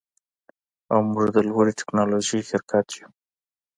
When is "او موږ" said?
0.91-1.27